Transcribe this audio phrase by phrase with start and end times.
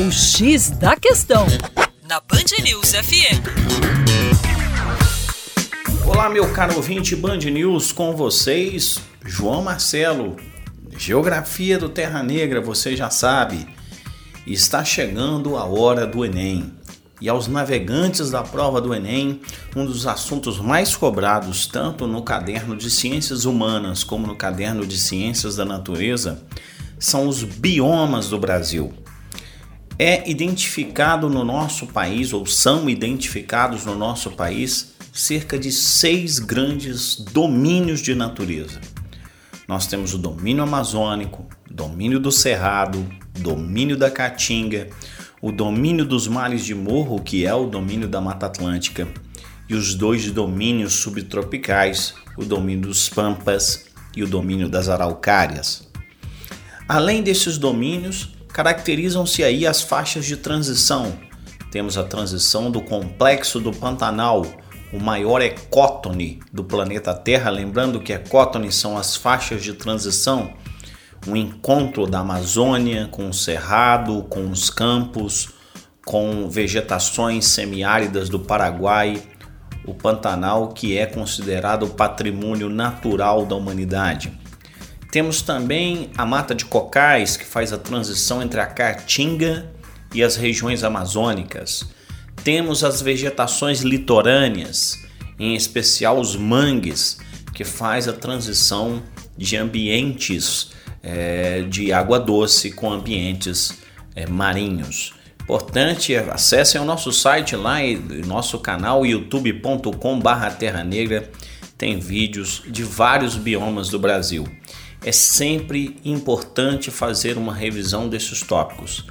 [0.00, 1.44] O X da Questão,
[2.08, 3.42] na Band News FM.
[6.06, 10.36] Olá, meu caro ouvinte Band News, com vocês, João Marcelo.
[10.96, 13.66] Geografia do Terra Negra, você já sabe.
[14.46, 16.72] Está chegando a hora do Enem.
[17.20, 19.40] E aos navegantes da prova do Enem,
[19.74, 24.96] um dos assuntos mais cobrados, tanto no caderno de Ciências Humanas como no caderno de
[24.96, 26.40] Ciências da Natureza,
[27.00, 28.94] são os biomas do Brasil.
[29.98, 37.16] É identificado no nosso país, ou são identificados no nosso país, cerca de seis grandes
[37.16, 38.80] domínios de natureza.
[39.66, 43.04] Nós temos o domínio amazônico, domínio do Cerrado,
[43.40, 44.88] domínio da Caatinga,
[45.42, 49.08] o domínio dos mares de morro, que é o domínio da Mata Atlântica,
[49.68, 55.88] e os dois domínios subtropicais, o domínio dos Pampas e o domínio das Araucárias.
[56.88, 61.16] Além desses domínios, caracterizam-se aí as faixas de transição.
[61.70, 64.44] Temos a transição do complexo do Pantanal,
[64.92, 70.52] o maior ecótone do planeta Terra, lembrando que ecótone são as faixas de transição
[71.24, 75.50] um encontro da Amazônia com o Cerrado, com os campos,
[76.04, 79.22] com vegetações semiáridas do Paraguai,
[79.84, 84.32] o Pantanal, que é considerado patrimônio natural da humanidade.
[85.10, 89.70] Temos também a mata de cocais, que faz a transição entre a Caatinga
[90.14, 91.86] e as regiões amazônicas.
[92.44, 95.02] Temos as vegetações litorâneas,
[95.38, 97.18] em especial os mangues,
[97.54, 99.02] que faz a transição
[99.36, 100.70] de ambientes
[101.02, 103.78] é, de água doce com ambientes
[104.14, 105.14] é, marinhos.
[105.42, 111.30] Importante, acessem o nosso site lá e nosso canal youtube.com/barra Terra Negra.
[111.78, 114.46] Tem vídeos de vários biomas do Brasil.
[115.02, 119.06] É sempre importante fazer uma revisão desses tópicos.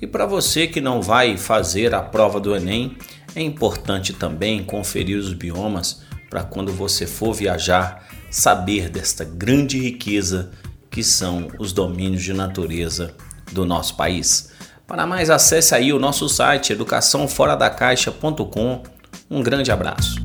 [0.00, 2.96] E para você que não vai fazer a prova do Enem,
[3.34, 10.50] é importante também conferir os biomas para quando você for viajar saber desta grande riqueza
[10.90, 13.14] que são os domínios de natureza
[13.52, 14.52] do nosso país.
[14.86, 18.82] Para mais, acesse aí o nosso site educaçãoforadacaixa.com.
[19.30, 20.16] Um grande abraço.